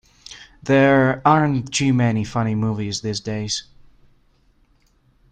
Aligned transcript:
There 0.63 1.21
aren't 1.27 1.71
too 1.71 1.93
many 1.93 2.23
funny 2.23 2.55
movies 2.55 3.01
these 3.01 3.19
days. 3.19 3.65